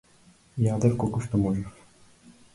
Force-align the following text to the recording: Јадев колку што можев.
Јадев 0.67 0.95
колку 1.03 1.23
што 1.27 1.43
можев. 1.45 1.79